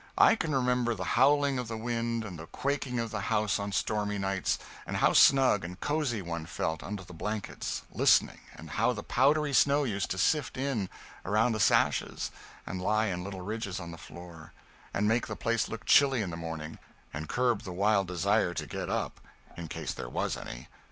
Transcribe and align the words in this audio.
I 0.17 0.33
can 0.33 0.55
remember 0.55 0.95
the 0.95 1.03
howling 1.13 1.59
of 1.59 1.67
the 1.67 1.77
wind 1.77 2.25
and 2.25 2.39
the 2.39 2.47
quaking 2.47 2.97
of 2.97 3.11
the 3.11 3.19
house 3.21 3.59
on 3.59 3.71
stormy 3.71 4.17
nights, 4.17 4.57
and 4.87 4.97
how 4.97 5.13
snug 5.13 5.63
and 5.63 5.79
cozy 5.79 6.23
one 6.23 6.47
felt, 6.47 6.81
under 6.81 7.03
the 7.03 7.13
blankets, 7.13 7.83
listening, 7.91 8.39
and 8.55 8.71
how 8.71 8.93
the 8.93 9.03
powdery 9.03 9.53
snow 9.53 9.83
used 9.83 10.09
to 10.09 10.17
sift 10.17 10.57
in, 10.57 10.89
around 11.23 11.51
the 11.51 11.59
sashes, 11.59 12.31
and 12.65 12.81
lie 12.81 13.05
in 13.09 13.23
little 13.23 13.41
ridges 13.41 13.79
on 13.79 13.91
the 13.91 13.97
floor, 13.99 14.53
and 14.91 15.07
make 15.07 15.27
the 15.27 15.35
place 15.35 15.69
look 15.69 15.85
chilly 15.85 16.23
in 16.23 16.31
the 16.31 16.35
morning, 16.35 16.79
and 17.13 17.29
curb 17.29 17.61
the 17.61 17.71
wild 17.71 18.07
desire 18.07 18.55
to 18.55 18.65
get 18.65 18.89
up 18.89 19.21
in 19.55 19.67
case 19.67 19.93
there 19.93 20.09
was 20.09 20.35
any. 20.35 20.67